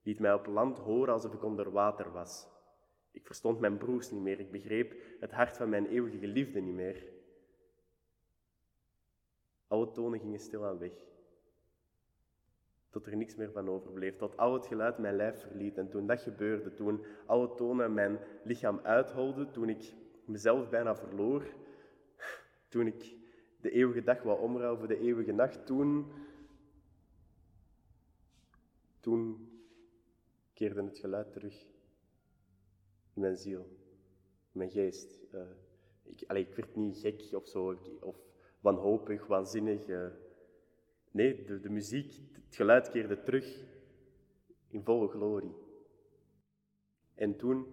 liet 0.03 0.19
mij 0.19 0.33
op 0.33 0.45
land 0.45 0.77
horen 0.77 1.13
alsof 1.13 1.33
ik 1.33 1.43
onder 1.43 1.71
water 1.71 2.11
was. 2.11 2.47
Ik 3.11 3.25
verstond 3.25 3.59
mijn 3.59 3.77
broers 3.77 4.11
niet 4.11 4.21
meer, 4.21 4.39
ik 4.39 4.51
begreep 4.51 4.95
het 5.19 5.31
hart 5.31 5.57
van 5.57 5.69
mijn 5.69 5.85
eeuwige 5.85 6.17
geliefde 6.17 6.59
niet 6.59 6.75
meer. 6.75 7.03
Alle 9.67 9.91
tonen 9.91 10.19
gingen 10.19 10.39
stilaan 10.39 10.77
weg. 10.77 10.93
Tot 12.89 13.05
er 13.05 13.17
niks 13.17 13.35
meer 13.35 13.51
van 13.51 13.69
overbleef, 13.69 14.15
tot 14.15 14.37
al 14.37 14.53
het 14.53 14.65
geluid 14.65 14.97
mijn 14.97 15.15
lijf 15.15 15.41
verliet. 15.41 15.77
En 15.77 15.89
toen 15.89 16.07
dat 16.07 16.21
gebeurde, 16.21 16.73
toen 16.73 17.05
alle 17.25 17.53
tonen 17.55 17.93
mijn 17.93 18.19
lichaam 18.43 18.79
uitholden, 18.83 19.51
toen 19.51 19.69
ik 19.69 19.93
mezelf 20.31 20.69
bijna 20.69 20.95
verloor, 20.95 21.53
toen 22.69 22.87
ik 22.87 23.15
de 23.61 23.71
eeuwige 23.71 24.03
dag 24.03 24.23
wou 24.23 24.39
omrouwen 24.39 24.79
voor 24.79 24.87
de 24.87 24.99
eeuwige 24.99 25.31
nacht, 25.31 25.65
toen, 25.65 26.11
toen 28.99 29.49
keerde 30.53 30.83
het 30.83 30.97
geluid 30.97 31.31
terug 31.31 31.65
in 33.13 33.21
mijn 33.21 33.37
ziel, 33.37 33.61
in 34.51 34.57
mijn 34.57 34.69
geest. 34.69 35.19
Uh, 35.33 35.41
ik, 36.03 36.21
ik 36.21 36.55
werd 36.55 36.75
niet 36.75 36.97
gek 36.97 37.29
of 37.31 37.47
zo, 37.47 37.77
of 37.99 38.17
wanhopig, 38.59 39.27
waanzinnig. 39.27 39.87
Uh, 39.87 40.07
nee, 41.11 41.43
de, 41.43 41.59
de 41.59 41.69
muziek, 41.69 42.21
het 42.45 42.55
geluid 42.55 42.89
keerde 42.89 43.21
terug 43.21 43.63
in 44.67 44.83
volle 44.83 45.07
glorie. 45.07 45.55
En 47.13 47.37
toen, 47.37 47.65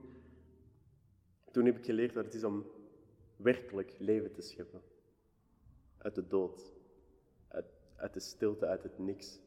toen 1.50 1.64
heb 1.64 1.76
ik 1.76 1.84
geleerd 1.84 2.14
wat 2.14 2.24
het 2.24 2.34
is 2.34 2.44
om 2.44 2.66
werkelijk 3.36 3.94
leven 3.98 4.32
te 4.32 4.40
scheppen. 4.42 4.82
Uit 5.98 6.14
de 6.14 6.26
dood, 6.26 6.72
uit, 7.48 7.66
uit 7.96 8.14
de 8.14 8.20
stilte, 8.20 8.66
uit 8.66 8.82
het 8.82 8.98
niks. 8.98 9.40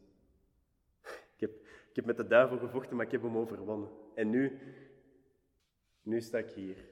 Ik 1.35 1.47
heb, 1.47 1.51
ik 1.89 1.95
heb 1.95 2.05
met 2.05 2.17
de 2.17 2.27
duivel 2.27 2.57
gevochten, 2.57 2.95
maar 2.95 3.05
ik 3.05 3.11
heb 3.11 3.21
hem 3.21 3.37
overwonnen. 3.37 3.89
En 4.15 4.29
nu, 4.29 4.59
nu 6.01 6.21
sta 6.21 6.37
ik 6.37 6.49
hier. 6.49 6.90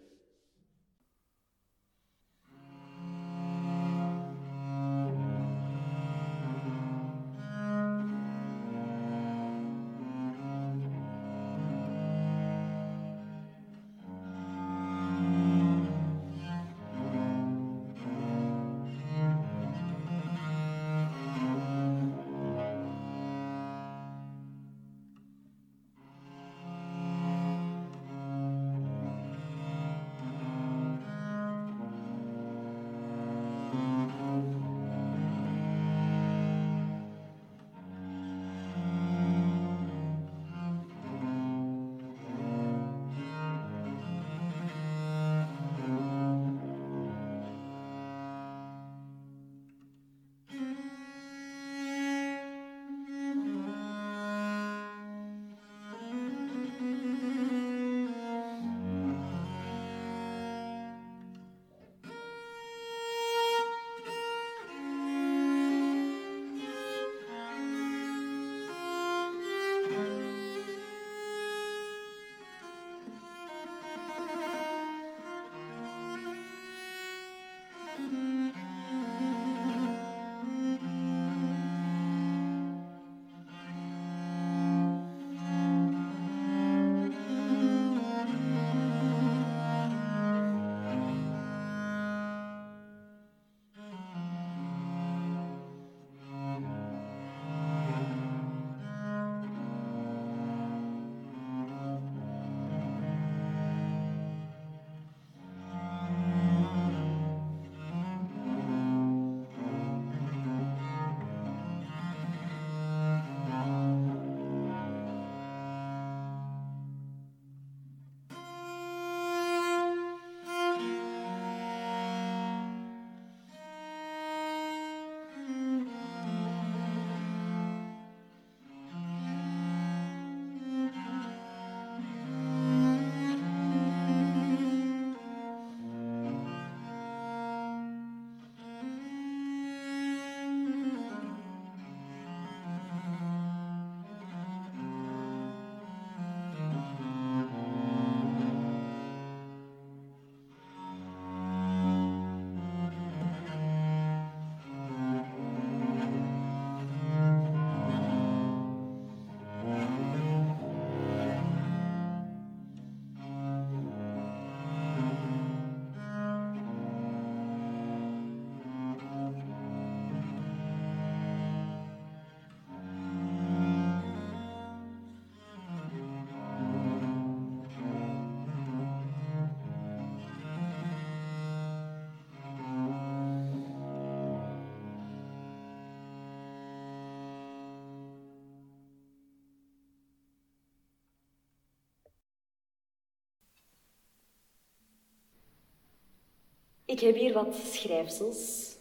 Ik 196.89 196.99
heb 196.99 197.15
hier 197.15 197.33
wat 197.33 197.55
schrijfsels. 197.55 198.75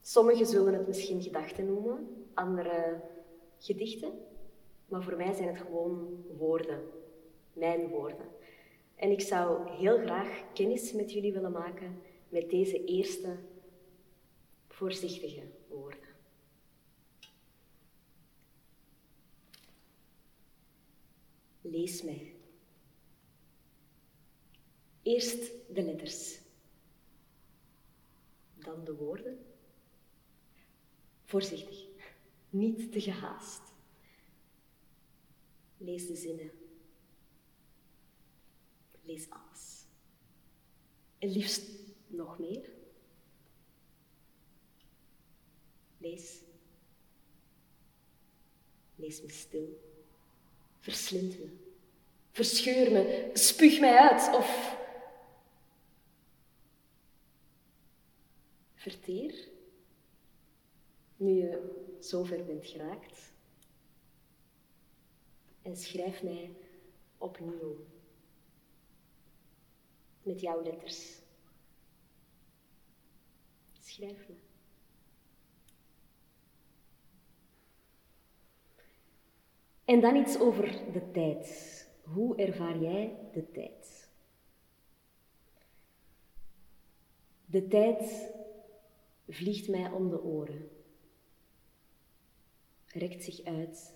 Sommigen 0.00 0.46
zullen 0.46 0.74
het 0.74 0.86
misschien 0.86 1.22
gedachten 1.22 1.66
noemen, 1.66 2.26
andere 2.34 3.02
gedichten. 3.58 4.12
Maar 4.88 5.02
voor 5.02 5.16
mij 5.16 5.32
zijn 5.32 5.48
het 5.48 5.56
gewoon 5.56 6.24
woorden, 6.36 6.82
mijn 7.52 7.88
woorden. 7.88 8.26
En 8.94 9.10
ik 9.10 9.20
zou 9.20 9.70
heel 9.70 9.98
graag 9.98 10.52
kennis 10.52 10.92
met 10.92 11.12
jullie 11.12 11.32
willen 11.32 11.52
maken 11.52 12.02
met 12.28 12.50
deze 12.50 12.84
eerste 12.84 13.36
voorzichtige 14.68 15.42
woorden. 15.68 16.08
Lees 21.60 22.02
mij. 22.02 22.34
Eerst 25.02 25.52
de 25.68 25.82
letters, 25.82 26.42
dan 28.64 28.84
de 28.84 28.94
woorden. 28.94 29.38
Voorzichtig, 31.24 31.86
niet 32.50 32.92
te 32.92 33.00
gehaast. 33.00 33.62
Lees 35.76 36.06
de 36.06 36.16
zinnen. 36.16 36.50
Lees 39.02 39.30
alles. 39.30 39.84
En 41.18 41.28
liefst 41.28 41.62
nog 42.06 42.38
meer. 42.38 42.70
Lees. 45.98 46.40
Lees 48.96 49.22
me 49.22 49.30
stil. 49.30 49.80
Verslind 50.80 51.38
me. 51.38 51.48
Verscheur 52.30 52.92
me. 52.92 53.30
Spuug 53.34 53.80
mij 53.80 53.98
uit. 53.98 54.34
Of 54.34 54.76
verteer. 58.84 59.48
Nu 61.16 61.30
je 61.30 61.82
zover 62.00 62.44
bent 62.44 62.66
geraakt. 62.66 63.32
En 65.62 65.76
schrijf 65.76 66.22
mij 66.22 66.56
opnieuw. 67.18 67.86
Met 70.22 70.40
jouw 70.40 70.62
letters. 70.62 71.18
Schrijf 73.80 74.28
me. 74.28 74.34
En 79.84 80.00
dan 80.00 80.16
iets 80.16 80.38
over 80.38 80.92
de 80.92 81.10
tijd. 81.10 81.88
Hoe 82.02 82.36
ervaar 82.36 82.78
jij 82.78 83.28
de 83.32 83.50
tijd? 83.50 84.08
De 87.46 87.68
tijd 87.68 88.32
vliegt 89.28 89.68
mij 89.68 89.90
om 89.90 90.10
de 90.10 90.22
oren, 90.22 90.68
rekt 92.86 93.24
zich 93.24 93.44
uit 93.44 93.94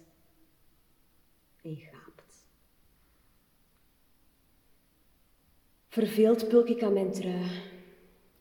en 1.62 1.76
gaapt. 1.76 2.46
Verveeld 5.88 6.48
pulk 6.48 6.68
ik 6.68 6.82
aan 6.82 6.92
mijn 6.92 7.12
trui, 7.12 7.50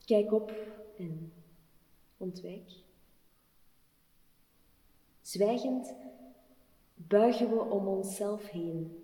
kijk 0.05 0.31
op 0.31 0.53
en 0.97 1.33
ontwijk. 2.17 2.71
Zwijgend 5.21 5.95
buigen 6.93 7.49
we 7.49 7.59
om 7.59 7.87
onszelf 7.87 8.49
heen. 8.49 9.03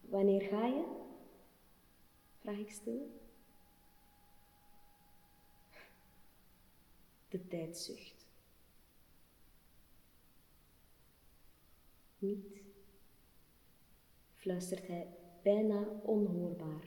Wanneer 0.00 0.40
ga 0.40 0.66
je? 0.66 0.84
Vraag 2.38 2.58
ik 2.58 2.70
stil. 2.70 3.21
De 7.32 7.48
tijd 7.48 7.78
zucht. 7.78 8.26
Niet, 12.18 12.62
fluistert 14.34 14.86
hij 14.86 15.06
bijna 15.42 15.88
onhoorbaar, 16.02 16.86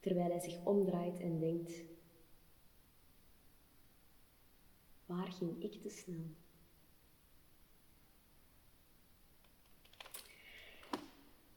terwijl 0.00 0.30
hij 0.30 0.40
zich 0.40 0.64
omdraait 0.64 1.20
en 1.20 1.40
denkt: 1.40 1.72
Waar 5.06 5.32
ging 5.32 5.62
ik 5.62 5.82
te 5.82 5.88
snel? 5.88 6.26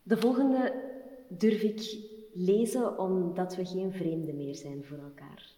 De 0.03 0.17
volgende 0.17 0.91
durf 1.27 1.61
ik 1.61 2.09
lezen 2.33 2.99
omdat 2.99 3.55
we 3.55 3.65
geen 3.65 3.91
vreemden 3.91 4.35
meer 4.35 4.55
zijn 4.55 4.83
voor 4.83 4.97
elkaar. 4.97 5.56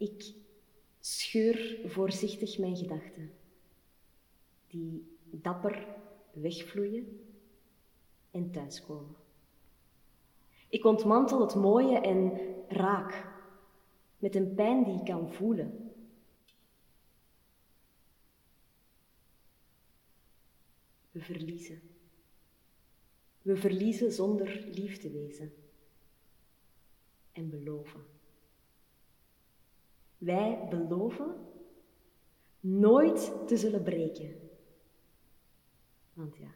Ik 0.00 0.34
scheur 1.00 1.78
voorzichtig 1.84 2.58
mijn 2.58 2.76
gedachten, 2.76 3.32
die 4.66 5.16
dapper 5.30 5.86
wegvloeien 6.32 7.26
en 8.30 8.50
thuiskomen. 8.50 9.16
Ik 10.68 10.84
ontmantel 10.84 11.40
het 11.40 11.54
mooie 11.54 11.98
en 11.98 12.38
raak 12.68 13.26
met 14.18 14.34
een 14.34 14.54
pijn 14.54 14.84
die 14.84 14.98
ik 14.98 15.04
kan 15.04 15.32
voelen. 15.32 15.92
We 21.10 21.20
verliezen. 21.20 21.80
We 23.42 23.56
verliezen 23.56 24.12
zonder 24.12 24.66
lief 24.72 24.98
te 24.98 25.10
wezen 25.10 25.52
en 27.32 27.50
beloven. 27.50 28.09
Wij 30.20 30.66
beloven 30.70 31.46
nooit 32.60 33.32
te 33.46 33.56
zullen 33.56 33.82
breken. 33.82 34.50
Want 36.12 36.36
ja, 36.36 36.50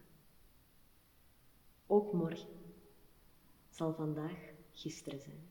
ook 1.86 2.12
morgen 2.12 2.48
zal 3.70 3.94
vandaag 3.94 4.52
gisteren 4.72 5.20
zijn. 5.20 5.48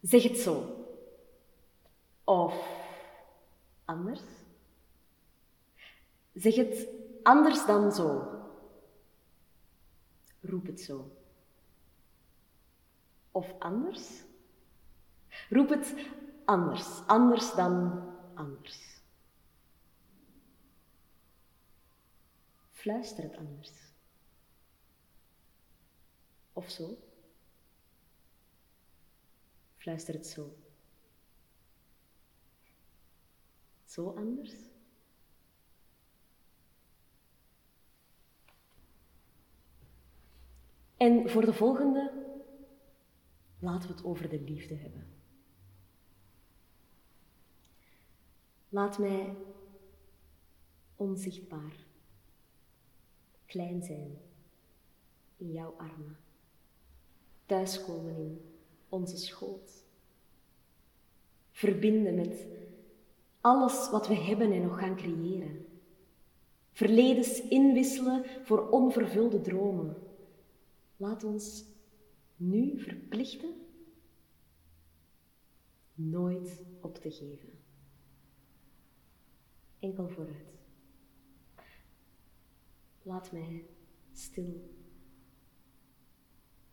Zeg 0.00 0.22
het 0.22 0.36
zo. 0.36 0.86
Of 2.24 2.66
anders. 3.84 4.22
Zeg 6.32 6.54
het 6.54 6.88
anders 7.22 7.66
dan 7.66 7.92
zo. 7.92 8.24
Roep 10.40 10.66
het 10.66 10.80
zo. 10.80 11.21
Of 13.32 13.54
anders? 13.58 14.22
Roep 15.48 15.68
het 15.68 15.94
anders, 16.44 17.06
anders 17.06 17.54
dan 17.54 18.02
anders. 18.34 19.00
Fluister 22.70 23.22
het 23.22 23.36
anders. 23.36 23.70
Of 26.52 26.70
zo. 26.70 26.98
Fluister 29.76 30.14
het 30.14 30.26
zo. 30.26 30.56
Zo 33.84 34.14
anders? 34.16 34.54
En 40.96 41.30
voor 41.30 41.44
de 41.44 41.52
volgende 41.52 42.21
laten 43.62 43.88
we 43.88 43.94
het 43.94 44.04
over 44.04 44.28
de 44.28 44.40
liefde 44.40 44.74
hebben. 44.74 45.06
Laat 48.68 48.98
mij 48.98 49.36
onzichtbaar, 50.96 51.86
klein 53.46 53.82
zijn 53.82 54.18
in 55.36 55.52
jouw 55.52 55.74
armen, 55.76 56.16
thuiskomen 57.46 58.16
in 58.16 58.40
onze 58.88 59.16
schoot. 59.16 59.84
Verbinden 61.50 62.14
met 62.14 62.46
alles 63.40 63.90
wat 63.90 64.08
we 64.08 64.14
hebben 64.14 64.52
en 64.52 64.62
nog 64.62 64.78
gaan 64.78 64.96
creëren. 64.96 65.66
Verledens 66.72 67.40
inwisselen 67.40 68.24
voor 68.44 68.68
onvervulde 68.68 69.40
dromen. 69.40 69.96
Laat 70.96 71.24
ons 71.24 71.64
nu 72.42 72.78
verplichten 72.78 73.54
nooit 75.94 76.64
op 76.80 76.96
te 76.96 77.10
geven. 77.10 77.48
Enkel 79.78 80.08
vooruit. 80.08 80.60
Laat 83.02 83.32
mij 83.32 83.66
stil, 84.12 84.70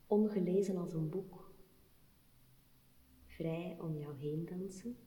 ongelezen 0.08 0.78
als 0.78 0.94
een 0.94 1.10
boek, 1.10 1.52
vrij 3.26 3.78
om 3.80 3.98
jou 3.98 4.18
heen 4.18 4.46
dansen. 4.46 4.98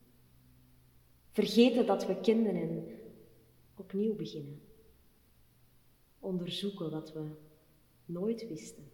Vergeten 1.30 1.86
dat 1.86 2.06
we 2.06 2.20
kenden 2.20 2.54
en 2.56 3.00
opnieuw 3.74 4.14
beginnen. 4.14 4.60
onderzoeken 6.18 6.90
wat 6.90 7.12
we 7.12 7.30
nooit 8.04 8.48
wisten. 8.48 8.91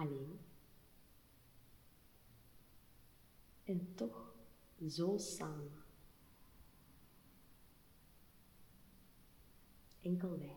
Alleen. 0.00 0.40
En 3.64 3.92
toch 3.94 4.34
zo 4.88 5.16
samen. 5.16 5.82
Enkel 10.02 10.38
wij. 10.38 10.56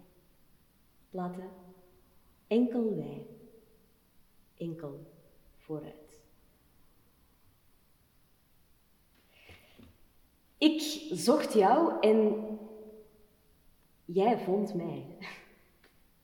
Laten 1.09 1.49
enkel 2.47 2.95
wij. 2.95 3.27
Enkel 4.57 5.11
vooruit. 5.57 6.21
Ik 10.57 10.81
zocht 11.11 11.53
jou 11.53 11.99
en 11.99 12.47
jij 14.05 14.39
vond 14.39 14.73
mij. 14.73 15.17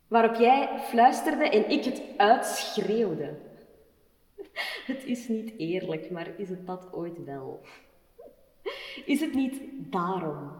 Waarop 0.09 0.35
jij 0.35 0.79
fluisterde 0.79 1.49
en 1.49 1.69
ik 1.69 1.83
het 1.83 2.01
uitschreeuwde. 2.17 3.37
Het 4.85 5.03
is 5.05 5.27
niet 5.27 5.53
eerlijk, 5.57 6.11
maar 6.11 6.39
is 6.39 6.49
het 6.49 6.65
dat 6.65 6.93
ooit 6.93 7.23
wel? 7.23 7.61
Is 9.05 9.19
het 9.19 9.33
niet 9.33 9.61
daarom 9.75 10.51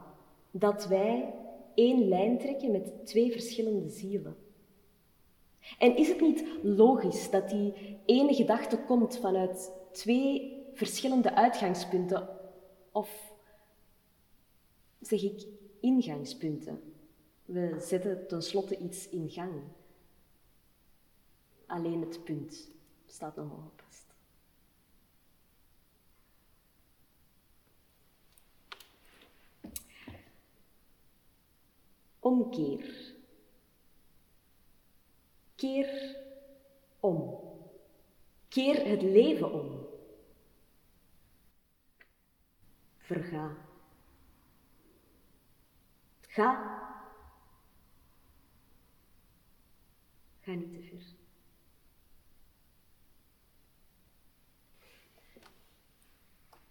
dat 0.51 0.87
wij 0.87 1.33
één 1.75 2.07
lijn 2.07 2.37
trekken 2.37 2.71
met 2.71 3.05
twee 3.05 3.31
verschillende 3.31 3.89
zielen? 3.89 4.35
En 5.77 5.95
is 5.95 6.07
het 6.07 6.21
niet 6.21 6.45
logisch 6.63 7.29
dat 7.29 7.49
die 7.49 7.97
ene 8.05 8.33
gedachte 8.33 8.77
komt 8.77 9.17
vanuit 9.17 9.71
twee 9.91 10.63
verschillende 10.73 11.35
uitgangspunten? 11.35 12.29
Of 12.91 13.33
zeg 14.99 15.23
ik 15.23 15.45
ingangspunten? 15.79 16.88
We 17.49 17.79
zetten 17.79 18.27
tenslotte 18.27 18.77
iets 18.77 19.09
in 19.09 19.29
gang. 19.29 19.61
Alleen 21.65 22.01
het 22.01 22.23
punt 22.23 22.69
staat 23.05 23.35
nog 23.35 23.71
vast. 23.75 24.05
Omkeer. 32.19 33.13
Keer 35.55 36.15
om. 36.99 37.39
Keer 38.47 38.85
het 38.85 39.01
leven 39.01 39.51
om. 39.51 39.87
Verga. 42.97 43.57
Ga. 46.21 46.87
Ga 50.49 50.55
niet 50.55 50.71
te 50.71 50.81
ver. 50.81 51.15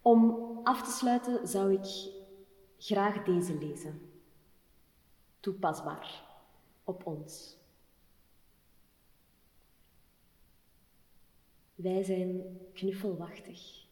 Om 0.03 0.51
af 0.65 0.83
te 0.83 0.91
sluiten 0.91 1.49
zou 1.49 1.73
ik 1.73 2.13
graag 2.79 3.25
deze 3.25 3.59
lezen. 3.59 4.13
Toepasbaar 5.41 6.25
op 6.85 7.07
ons. 7.07 7.57
Wij 11.75 12.03
zijn 12.03 12.59
knuffelwachtig. 12.73 13.87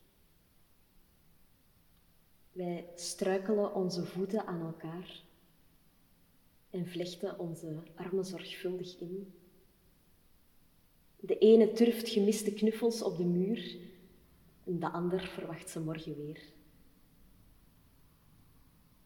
Wij 2.52 2.90
struikelen 2.94 3.74
onze 3.74 4.06
voeten 4.06 4.46
aan 4.46 4.60
elkaar 4.60 5.22
en 6.70 6.86
vlechten 6.86 7.38
onze 7.38 7.82
armen 7.94 8.24
zorgvuldig 8.24 8.98
in. 8.98 9.34
De 11.20 11.38
ene 11.38 11.72
turft 11.72 12.08
gemiste 12.08 12.52
knuffels 12.52 13.02
op 13.02 13.16
de 13.16 13.24
muur 13.24 13.84
de 14.68 14.90
ander 14.90 15.26
verwacht 15.26 15.70
ze 15.70 15.80
morgen 15.80 16.16
weer. 16.16 16.42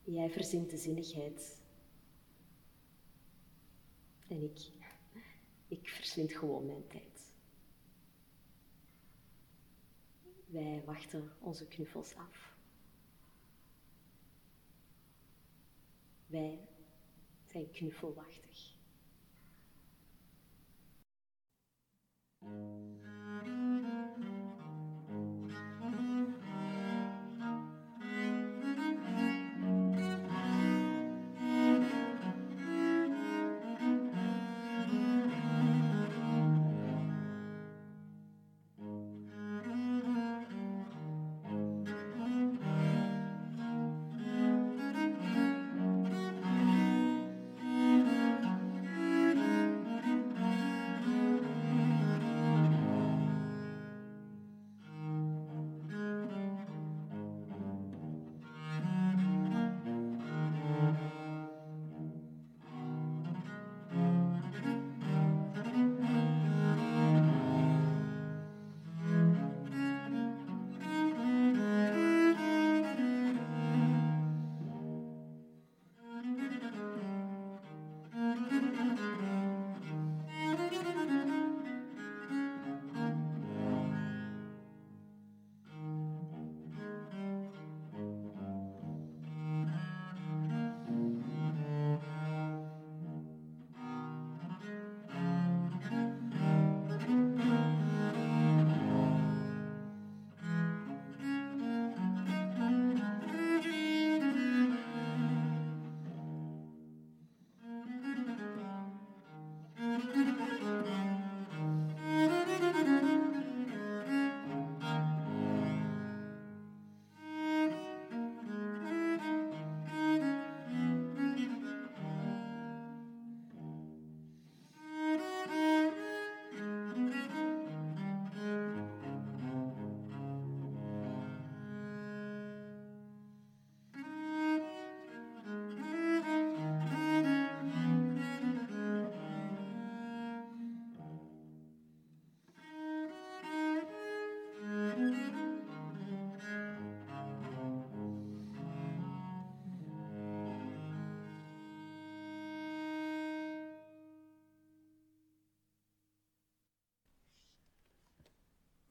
Jij 0.05 0.31
verzint 0.31 0.71
de 0.71 0.77
zinnigheid. 0.77 1.63
En 4.29 4.43
ik, 4.43 4.71
ik 5.69 5.89
verslind 5.89 6.33
gewoon 6.33 6.67
mijn 6.67 6.87
tijd. 6.87 7.33
Wij 10.47 10.83
wachten 10.85 11.33
onze 11.41 11.67
knuffels 11.67 12.15
af. 12.15 12.55
Wij 16.27 16.69
zijn 17.47 17.71
knuffelwachtig. 17.71 18.70
Música 22.43 23.20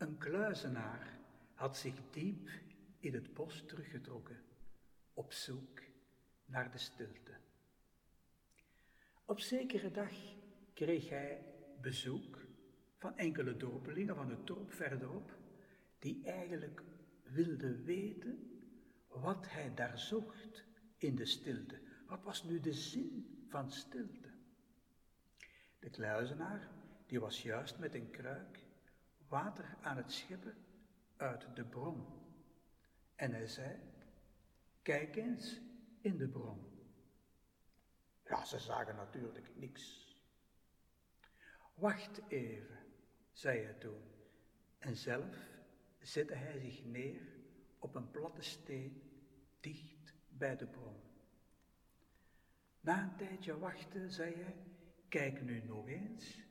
Een 0.10 0.18
kluizenaar 0.18 1.20
had 1.54 1.78
zich 1.78 1.96
diep 2.12 2.50
in 3.00 3.14
het 3.14 3.34
bos 3.34 3.64
teruggetrokken, 3.68 4.38
op 5.14 5.34
zoek 5.34 5.82
naar 6.46 6.72
de 6.72 6.78
stilte. 6.78 7.38
Op 9.26 9.40
zekere 9.40 9.92
dag 9.92 10.12
kreeg 10.74 11.10
hij 11.10 11.46
bezoek 11.82 12.48
van 12.98 13.18
enkele 13.18 13.58
dorpelingen 13.58 14.16
van 14.16 14.30
het 14.30 14.48
dorp 14.48 14.74
verderop, 14.74 15.38
die 16.00 16.24
eigenlijk 16.26 16.84
wilden 17.24 17.84
weten 17.84 18.62
wat 19.08 19.50
hij 19.50 19.74
daar 19.74 20.00
zocht 20.00 20.64
in 20.98 21.16
de 21.16 21.26
stilte. 21.26 21.80
Wat 22.08 22.24
was 22.24 22.44
nu 22.44 22.60
de 22.60 22.74
zin 22.74 23.44
van 23.48 23.72
stilte? 23.72 24.30
De 25.80 25.90
kluizenaar, 25.90 26.70
die 27.06 27.20
was 27.20 27.44
juist 27.44 27.78
met 27.78 27.94
een 27.94 28.10
kruik 28.10 28.68
water 29.28 29.69
aan 29.90 29.98
het 29.98 30.12
scheppen 30.12 30.56
uit 31.18 31.56
de 31.56 31.66
bron. 31.66 32.06
En 33.16 33.32
hij 33.32 33.48
zei, 33.48 33.80
kijk 34.82 35.16
eens 35.16 35.62
in 36.02 36.18
de 36.18 36.28
bron. 36.28 36.60
Ja, 38.26 38.46
ze 38.46 38.60
zagen 38.60 38.96
natuurlijk 38.96 39.56
niks. 39.56 40.16
Wacht 41.74 42.22
even, 42.28 42.78
zei 43.32 43.64
hij 43.64 43.74
toen, 43.74 44.02
en 44.78 44.96
zelf 44.96 45.36
zette 46.00 46.36
hij 46.36 46.60
zich 46.60 46.84
neer 46.84 47.22
op 47.80 47.96
een 47.96 48.12
platte 48.12 48.42
steen 48.42 49.02
dicht 49.60 50.14
bij 50.30 50.58
de 50.58 50.68
bron. 50.68 51.02
Na 52.80 53.04
een 53.04 53.16
tijdje 53.16 53.58
wachten, 53.58 54.12
zei 54.12 54.34
hij, 54.36 54.56
kijk 55.08 55.42
nu 55.42 55.62
nog 55.64 55.88
eens. 55.88 56.44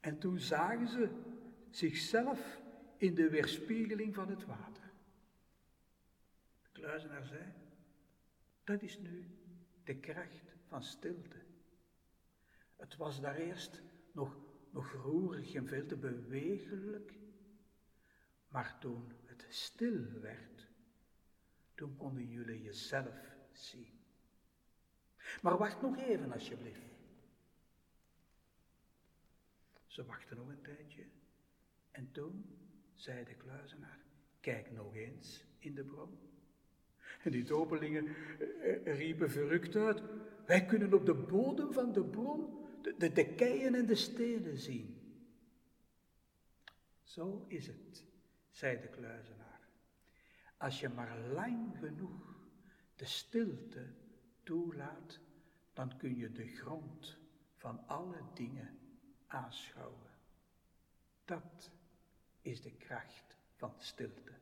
En 0.00 0.18
toen 0.18 0.38
zagen 0.38 0.88
ze 0.88 1.32
zichzelf 1.76 2.60
in 2.96 3.14
de 3.14 3.28
weerspiegeling 3.28 4.14
van 4.14 4.28
het 4.28 4.44
water. 4.44 4.92
De 6.62 6.68
kluizenaar 6.72 7.24
zei, 7.24 7.52
dat 8.64 8.82
is 8.82 8.98
nu 8.98 9.24
de 9.84 9.96
kracht 9.96 10.54
van 10.68 10.82
stilte. 10.82 11.42
Het 12.76 12.96
was 12.96 13.20
daar 13.20 13.36
eerst 13.36 13.82
nog, 14.12 14.36
nog 14.70 14.92
roerig 14.92 15.54
en 15.54 15.66
veel 15.66 15.86
te 15.86 15.96
bewegelijk, 15.96 17.12
maar 18.48 18.78
toen 18.78 19.12
het 19.24 19.46
stil 19.48 20.20
werd, 20.20 20.68
toen 21.74 21.96
konden 21.96 22.26
jullie 22.26 22.62
jezelf 22.62 23.34
zien. 23.52 23.98
Maar 25.42 25.58
wacht 25.58 25.82
nog 25.82 25.96
even, 25.96 26.32
alsjeblieft. 26.32 26.92
Ze 29.86 30.04
wachten 30.04 30.36
nog 30.36 30.48
een 30.48 30.62
tijdje 30.62 31.04
en 31.94 32.12
toen 32.12 32.44
zei 32.94 33.24
de 33.24 33.34
kluizenaar, 33.34 33.98
kijk 34.40 34.70
nog 34.70 34.94
eens 34.94 35.44
in 35.58 35.74
de 35.74 35.84
bron. 35.84 36.18
En 37.22 37.30
die 37.30 37.44
dorpelingen 37.44 38.06
eh, 38.06 38.86
eh, 38.86 38.98
riepen 38.98 39.30
verrukt 39.30 39.76
uit, 39.76 40.02
wij 40.46 40.64
kunnen 40.64 40.94
op 40.94 41.06
de 41.06 41.14
bodem 41.14 41.72
van 41.72 41.92
de 41.92 42.04
bron 42.04 42.64
de, 42.82 42.94
de, 42.98 43.12
de 43.12 43.34
keien 43.34 43.74
en 43.74 43.86
de 43.86 43.94
stenen 43.94 44.58
zien. 44.58 44.94
Zo 47.02 47.44
is 47.48 47.66
het, 47.66 48.04
zei 48.50 48.80
de 48.80 48.88
kluizenaar. 48.88 49.68
Als 50.56 50.80
je 50.80 50.88
maar 50.88 51.18
lang 51.18 51.78
genoeg 51.78 52.36
de 52.96 53.04
stilte 53.04 53.94
toelaat, 54.42 55.20
dan 55.72 55.96
kun 55.96 56.16
je 56.16 56.32
de 56.32 56.46
grond 56.46 57.18
van 57.56 57.86
alle 57.86 58.20
dingen 58.34 58.78
aanschouwen. 59.26 60.10
Dat 61.24 61.70
is 62.44 62.60
de 62.60 62.70
kracht 62.70 63.36
van 63.56 63.74
stilte. 63.78 64.32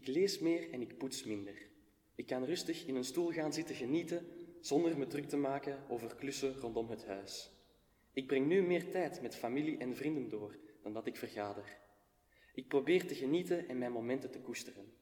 Ik 0.00 0.06
lees 0.06 0.38
meer 0.38 0.70
en 0.70 0.80
ik 0.80 0.96
poets 0.98 1.24
minder. 1.24 1.68
Ik 2.14 2.26
kan 2.26 2.44
rustig 2.44 2.86
in 2.86 2.94
een 2.94 3.04
stoel 3.04 3.30
gaan 3.30 3.52
zitten 3.52 3.74
genieten 3.74 4.26
zonder 4.60 4.98
me 4.98 5.06
druk 5.06 5.28
te 5.28 5.36
maken 5.36 5.84
over 5.88 6.14
klussen 6.14 6.54
rondom 6.54 6.90
het 6.90 7.06
huis. 7.06 7.50
Ik 8.12 8.26
breng 8.26 8.46
nu 8.46 8.62
meer 8.62 8.90
tijd 8.90 9.22
met 9.22 9.36
familie 9.36 9.78
en 9.78 9.96
vrienden 9.96 10.28
door 10.28 10.56
dan 10.82 10.92
dat 10.92 11.06
ik 11.06 11.16
vergader. 11.16 11.78
Ik 12.54 12.68
probeer 12.68 13.06
te 13.06 13.14
genieten 13.14 13.68
en 13.68 13.78
mijn 13.78 13.92
momenten 13.92 14.30
te 14.30 14.40
koesteren. 14.40 14.92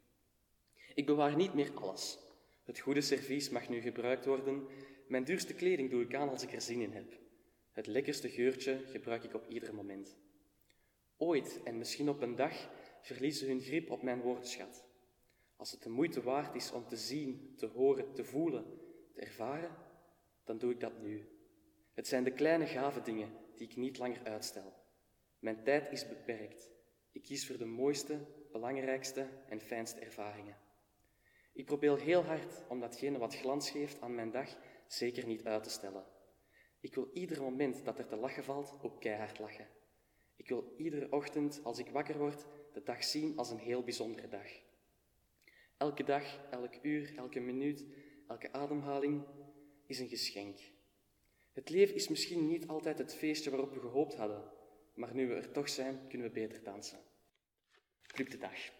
Ik 0.94 1.06
bewaar 1.06 1.36
niet 1.36 1.54
meer 1.54 1.70
alles. 1.74 2.18
Het 2.64 2.78
goede 2.78 3.00
servies 3.00 3.48
mag 3.48 3.68
nu 3.68 3.80
gebruikt 3.80 4.24
worden. 4.24 4.66
Mijn 5.08 5.24
duurste 5.24 5.54
kleding 5.54 5.90
doe 5.90 6.02
ik 6.02 6.14
aan 6.14 6.28
als 6.28 6.42
ik 6.42 6.52
er 6.52 6.60
zin 6.60 6.80
in 6.80 6.92
heb. 6.92 7.18
Het 7.72 7.86
lekkerste 7.86 8.28
geurtje 8.28 8.80
gebruik 8.86 9.24
ik 9.24 9.34
op 9.34 9.46
ieder 9.48 9.74
moment. 9.74 10.16
Ooit 11.16 11.60
en 11.64 11.78
misschien 11.78 12.08
op 12.08 12.22
een 12.22 12.36
dag 12.36 12.70
verliezen 13.02 13.48
hun 13.48 13.60
grip 13.60 13.90
op 13.90 14.02
mijn 14.02 14.20
woordenschat. 14.20 14.86
Als 15.58 15.70
het 15.70 15.82
de 15.82 15.88
moeite 15.88 16.22
waard 16.22 16.54
is 16.54 16.72
om 16.72 16.86
te 16.86 16.96
zien, 16.96 17.54
te 17.56 17.66
horen, 17.66 18.14
te 18.14 18.24
voelen, 18.24 18.64
te 19.12 19.20
ervaren, 19.20 19.76
dan 20.44 20.58
doe 20.58 20.72
ik 20.72 20.80
dat 20.80 21.00
nu. 21.00 21.28
Het 21.94 22.06
zijn 22.06 22.24
de 22.24 22.32
kleine 22.32 22.66
gave 22.66 23.02
dingen 23.02 23.32
die 23.56 23.68
ik 23.68 23.76
niet 23.76 23.98
langer 23.98 24.24
uitstel. 24.24 24.72
Mijn 25.38 25.62
tijd 25.62 25.90
is 25.90 26.08
beperkt. 26.08 26.70
Ik 27.12 27.22
kies 27.22 27.46
voor 27.46 27.58
de 27.58 27.64
mooiste, 27.64 28.26
belangrijkste 28.52 29.28
en 29.48 29.60
fijnste 29.60 30.00
ervaringen. 30.00 30.56
Ik 31.52 31.64
probeer 31.64 32.00
heel 32.00 32.22
hard 32.22 32.62
om 32.68 32.80
datgene 32.80 33.18
wat 33.18 33.36
glans 33.36 33.70
geeft 33.70 34.00
aan 34.00 34.14
mijn 34.14 34.30
dag 34.30 34.56
zeker 34.86 35.26
niet 35.26 35.44
uit 35.44 35.62
te 35.62 35.70
stellen. 35.70 36.04
Ik 36.80 36.94
wil 36.94 37.10
ieder 37.12 37.42
moment 37.42 37.84
dat 37.84 37.98
er 37.98 38.06
te 38.06 38.16
lachen 38.16 38.44
valt 38.44 38.76
ook 38.82 39.00
keihard 39.00 39.38
lachen. 39.38 39.68
Ik 40.36 40.48
wil 40.48 40.72
iedere 40.76 41.12
ochtend 41.12 41.60
als 41.64 41.78
ik 41.78 41.90
wakker 41.90 42.18
word 42.18 42.46
de 42.72 42.82
dag 42.82 43.04
zien 43.04 43.36
als 43.36 43.50
een 43.50 43.58
heel 43.58 43.82
bijzondere 43.82 44.28
dag. 44.28 44.66
Elke 45.78 46.04
dag, 46.04 46.24
elk 46.50 46.74
uur, 46.82 47.16
elke 47.16 47.40
minuut, 47.40 47.84
elke 48.28 48.52
ademhaling 48.52 49.24
is 49.86 49.98
een 49.98 50.08
geschenk. 50.08 50.58
Het 51.52 51.70
leven 51.70 51.94
is 51.94 52.08
misschien 52.08 52.46
niet 52.46 52.66
altijd 52.66 52.98
het 52.98 53.14
feestje 53.14 53.50
waarop 53.50 53.72
we 53.72 53.80
gehoopt 53.80 54.14
hadden, 54.14 54.52
maar 54.94 55.14
nu 55.14 55.28
we 55.28 55.34
er 55.34 55.52
toch 55.52 55.68
zijn, 55.68 56.08
kunnen 56.08 56.26
we 56.26 56.32
beter 56.32 56.62
dansen. 56.62 56.98
Club 58.02 58.30
de 58.30 58.38
dag. 58.38 58.77